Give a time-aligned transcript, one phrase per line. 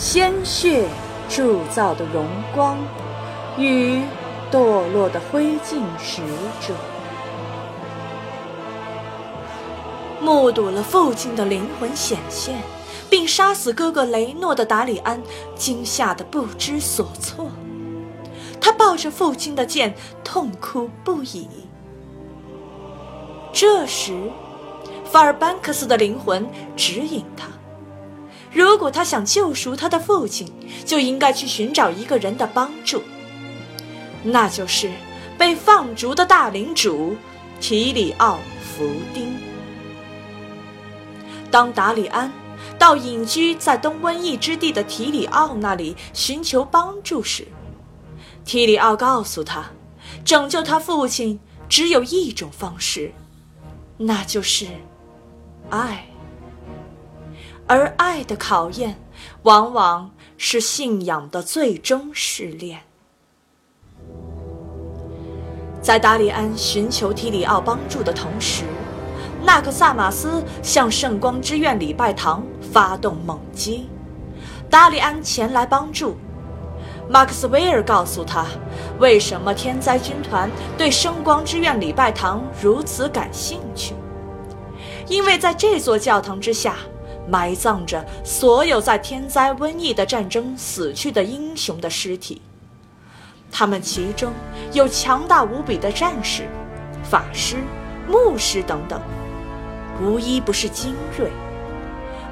[0.00, 0.88] 鲜血
[1.28, 2.78] 铸造的荣光
[3.58, 4.00] 与
[4.50, 6.22] 堕落的灰烬使
[6.58, 6.74] 者，
[10.18, 12.62] 目睹了父亲的灵魂显现，
[13.10, 15.22] 并杀死哥哥雷诺的达里安
[15.54, 17.50] 惊吓得不知所措，
[18.58, 19.94] 他抱着父亲的剑
[20.24, 21.46] 痛哭不已。
[23.52, 24.30] 这时，
[25.04, 27.48] 法尔班克斯的灵魂指引他。
[28.52, 30.52] 如果他想救赎他的父亲，
[30.84, 33.02] 就应该去寻找一个人的帮助，
[34.24, 34.90] 那就是
[35.38, 37.16] 被放逐的大领主
[37.60, 39.34] 提里奥·弗丁。
[41.50, 42.32] 当达里安
[42.78, 47.46] 到隐居在东瘟疫之地的提里奥那里寻求帮助时，
[48.44, 49.70] 提里奥告诉他，
[50.24, 51.38] 拯救他父亲
[51.68, 53.12] 只有一种方式，
[53.96, 54.66] 那就是
[55.70, 56.09] 爱。
[57.70, 58.96] 而爱的考验，
[59.44, 62.80] 往往是信仰的最终试炼。
[65.80, 68.64] 在达里安寻求提里奥帮助的同时，
[69.44, 73.88] 纳克萨马斯向圣光之愿礼拜堂发动猛击。
[74.68, 76.16] 达里安前来帮助。
[77.08, 78.46] 马克斯威尔告诉他，
[78.98, 83.94] 为什么天灾军团对圣光之愿礼拜堂如此感兴趣，
[85.06, 86.74] 因为在这座教堂之下。
[87.30, 92.42] 埋葬着所有在天灾瘟疫的战争死去的英雄的尸体，
[93.52, 94.32] 他们其中
[94.72, 96.48] 有强大无比的战士、
[97.04, 97.58] 法师、
[98.08, 99.00] 牧师等等，
[100.02, 101.30] 无一不是精锐。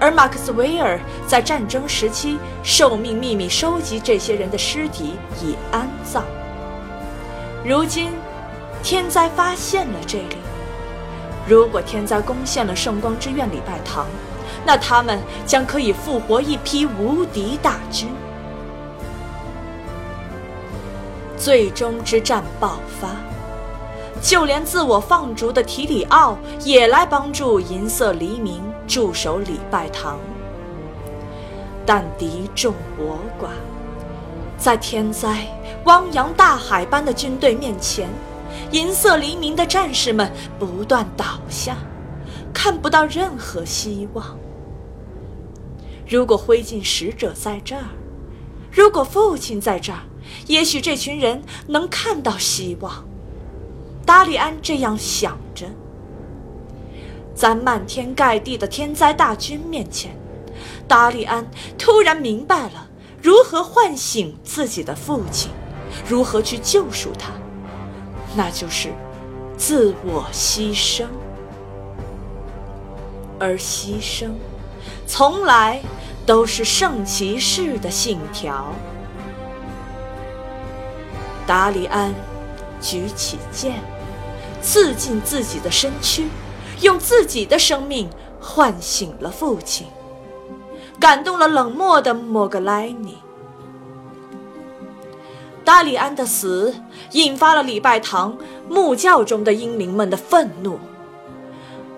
[0.00, 6.24] 而马克斯韦尔在战争时期受命秘密收集这些人的尸体以安葬。
[7.64, 8.10] 如今，
[8.82, 10.36] 天灾发现了这里，
[11.48, 14.06] 如果天灾攻陷了圣光之愿礼拜堂。
[14.66, 18.08] 那他们将可以复活一批无敌大军。
[21.36, 23.08] 最终之战爆发，
[24.22, 30.18] 就连自我放逐的提里奥也来帮助银色黎明驻守礼拜堂。
[31.84, 33.48] 但敌众我寡，
[34.56, 35.46] 在天灾、
[35.84, 38.08] 汪洋大海般的军队面前，
[38.70, 41.76] 银色黎明的战士们不断倒下，
[42.54, 44.24] 看不到任何希望。
[46.06, 47.84] 如果灰烬使者在这儿，
[48.70, 50.00] 如果父亲在这儿，
[50.46, 53.04] 也许这群人能看到希望。
[54.04, 55.66] 达里安这样想着。
[57.34, 60.14] 在漫天盖地的天灾大军面前，
[60.86, 61.46] 达里安
[61.78, 62.88] 突然明白了
[63.20, 65.50] 如何唤醒自己的父亲，
[66.06, 67.30] 如何去救赎他，
[68.36, 68.92] 那就是
[69.56, 71.06] 自我牺牲，
[73.40, 74.28] 而牺牲。
[75.06, 75.80] 从来
[76.24, 78.72] 都是圣骑士的信条。
[81.46, 82.14] 达里安
[82.80, 83.80] 举起剑，
[84.62, 86.28] 刺进自己的身躯，
[86.80, 88.08] 用自己的生命
[88.40, 89.86] 唤醒了父亲，
[90.98, 93.18] 感动了冷漠的莫格莱尼。
[95.64, 96.74] 达里安的死
[97.12, 98.36] 引发了礼拜堂
[98.68, 100.78] 木教中的英灵们的愤怒。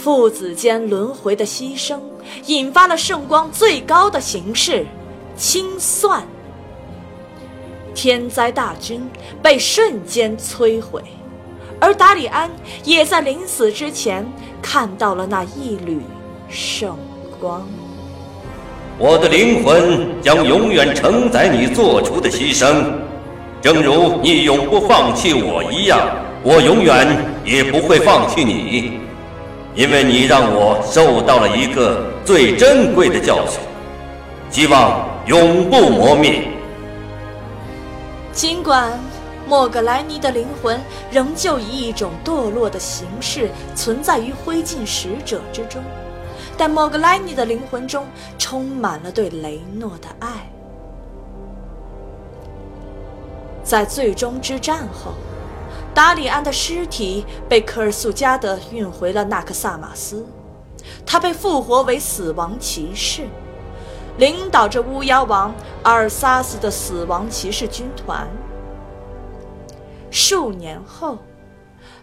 [0.00, 1.98] 父子间轮回的牺牲，
[2.46, 4.86] 引发了圣光最高的形式——
[5.36, 6.22] 清算。
[7.94, 9.06] 天灾大军
[9.42, 11.02] 被瞬间摧毁，
[11.78, 12.50] 而达里安
[12.82, 14.26] 也在临死之前
[14.62, 16.00] 看到了那一缕
[16.48, 16.96] 圣
[17.38, 17.68] 光。
[18.98, 22.84] 我的灵魂将永远承载你做出的牺牲，
[23.60, 26.08] 正如你永不放弃我一样，
[26.42, 27.06] 我永远
[27.44, 28.98] 也不会放弃你。
[29.74, 33.60] 因为你让我受到了一个最珍贵的教训，
[34.50, 36.48] 希望永不磨灭。
[38.32, 38.98] 尽管
[39.48, 45.80] 莫格莱尼的灵魂仍旧以一种堕落的形式存在于灰烬使者之中，
[46.56, 48.06] 但莫格莱尼的灵魂中
[48.38, 50.50] 充满了对雷诺的爱。
[53.62, 55.12] 在最终之战后。
[55.94, 60.24] 达里安的尸体被科尔苏加德运回了纳克萨马斯，
[61.04, 63.26] 他被复活为死亡骑士，
[64.16, 68.28] 领导着巫妖王阿尔萨斯的死亡骑士军团。
[70.10, 71.18] 数年后，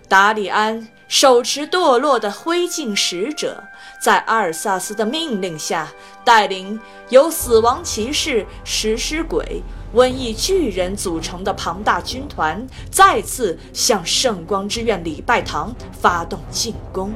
[0.08, 3.64] 达里安手持堕落的灰烬使者，
[4.00, 5.88] 在阿尔萨斯的命令下，
[6.24, 6.80] 带领
[7.10, 9.62] 由死亡骑士、食尸鬼。
[9.96, 17.14] 瘟疫巨人组成的庞大军团再次向圣光之愿礼拜堂发动进攻。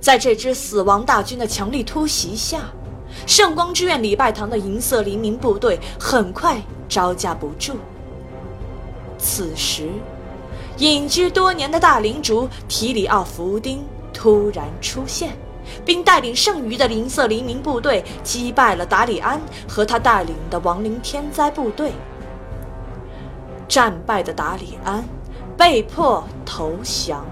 [0.00, 2.72] 在这支死亡大军的强力突袭下，
[3.26, 7.76] 圣光之院礼拜堂的银色黎明部队很快招架不住。
[9.18, 9.90] 此时，
[10.78, 13.84] 隐居多年的大领主提里奥·福丁
[14.22, 15.36] 突然出现，
[15.84, 21.90] 并带领剩余的银色黎明部队击败了达里安和他带领的亡灵天灾部队。
[23.66, 25.04] 战败的达里安
[25.56, 27.26] 被迫投降。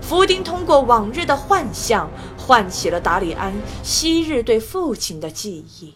[0.00, 3.52] 福丁通过往日的幻象，唤起了达里安
[3.84, 5.94] 昔日对父亲的记忆，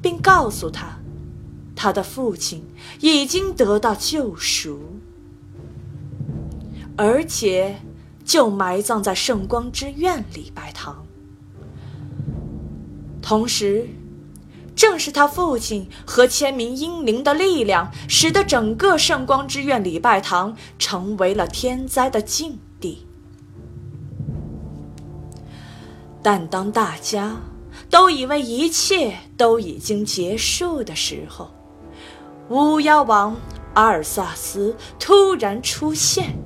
[0.00, 0.86] 并告诉他，
[1.76, 2.64] 他的父亲
[3.00, 4.80] 已经得到救赎，
[6.96, 7.76] 而且
[8.24, 11.04] 就埋葬在圣光之院礼拜堂。
[13.20, 13.88] 同时，
[14.74, 23.06] 正是他父亲和千名英灵的力量，使得整个圣光之院礼拜堂成为了天灾的境地。
[26.22, 27.36] 但当大家
[27.90, 31.50] 都以为一切都已经结束的时候，
[32.48, 33.36] 巫妖王
[33.74, 36.36] 阿尔萨斯突然出现。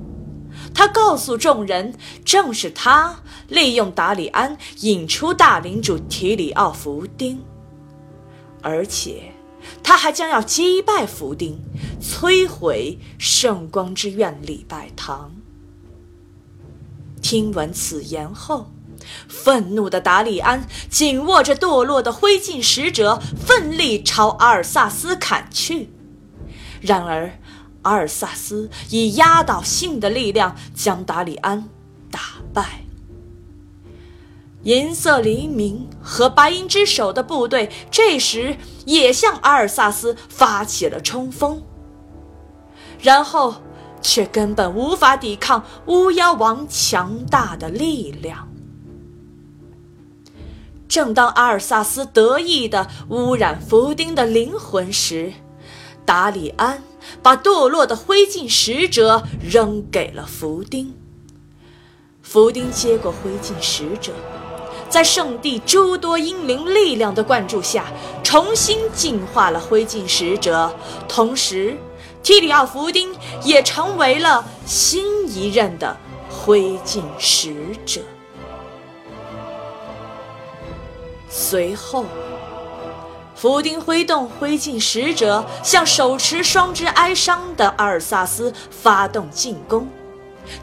[0.77, 7.41] 他告诉众人，正是他利用达里安引出大领主提里奥·福丁，
[8.61, 9.33] 而且
[9.81, 11.59] 他还将要击败福丁，
[11.99, 15.31] 摧毁圣光之院礼拜堂。
[17.23, 18.71] 听闻此言后。
[19.27, 25.89] 愤怒的达里安紧握着堕落的灰烬使者，奋力朝阿尔萨斯砍去。
[26.81, 27.39] 然而，
[27.87, 31.69] 阿尔萨斯以压倒性的力量将达里安
[32.11, 32.19] 打
[32.53, 32.83] 败。
[34.63, 41.63] 银色黎明和白银之手的部队这时也向阿尔萨斯发起了冲锋，
[42.99, 43.55] 然后
[44.01, 48.49] 却根本无法抵抗巫妖王强大的力量。
[50.89, 55.31] 正当阿尔萨斯得意地污染福丁的灵魂时，
[56.07, 56.81] 达里安
[57.21, 60.95] 把堕落的灰烬使者扔给了福丁。
[62.21, 64.13] 福丁接过灰烬使者，
[64.87, 67.87] 在圣地诸多英灵力量的灌注下，
[68.23, 70.73] 重新净化了灰烬使者。
[71.09, 71.77] 同时，
[72.23, 73.13] 提里奥·福丁
[73.43, 75.97] 也成为了新一任的
[76.29, 77.53] 灰烬使
[77.85, 77.99] 者。
[81.29, 82.05] 随后，
[83.37, 89.87] 福丁挥动灰烬使者，向手持双之哀伤的阿尔萨斯发动进攻。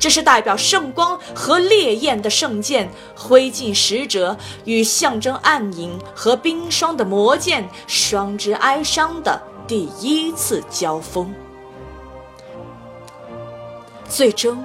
[0.01, 11.33] 这是代表圣光和烈焰的圣剑灰烬使者与象征暗影和冰霜的魔剑双之哀伤的第一次交锋。
[14.09, 14.65] 最终。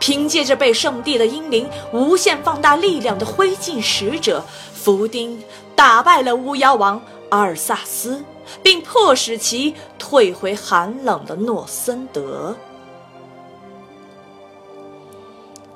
[0.00, 4.42] 凭借着被圣地的英灵无限放大力量的灰烬使者，
[4.72, 5.44] 福丁
[5.76, 6.98] 打败了巫妖王
[7.30, 8.24] 阿尔萨斯，
[8.62, 12.54] 并迫使其退回寒冷的诺森德。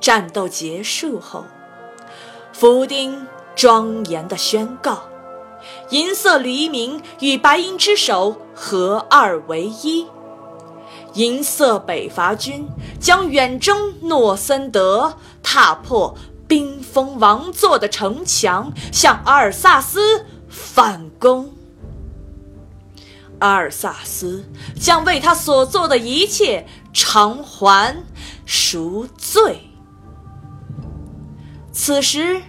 [0.01, 1.45] 战斗结束后，
[2.53, 5.05] 福丁庄严地宣告：
[5.91, 10.06] 银色黎明与白银之手合二为一。
[11.15, 12.69] 银色北伐军
[13.01, 16.15] 将远征诺森德，踏破
[16.47, 21.51] 冰封王座的城墙，向阿尔萨斯反攻。
[23.41, 24.44] 阿尔萨斯
[24.79, 27.94] 将为他所做的一切偿还
[28.46, 29.56] 赎罪。
[31.73, 32.41] 此时，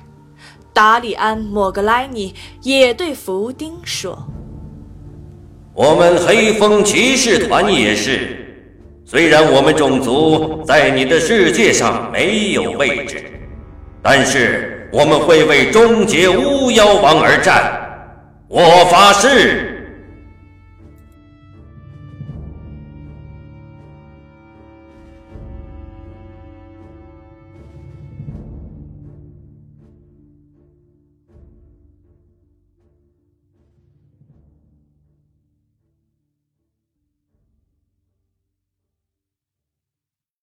[0.72, 4.28] 达里安·莫格莱尼也对福丁说
[5.74, 8.44] ：“我们黑风骑士团也是。”
[9.08, 13.24] 虽然我们种族在你的世界上没有位置，
[14.02, 17.82] 但是我们会为终结巫妖王而战。
[18.48, 19.65] 我发誓。